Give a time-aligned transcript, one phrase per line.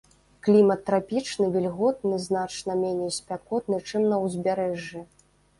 [0.45, 5.05] Клімат трапічны вільготны, значна меней спякотны, чым на ўзбярэжжы.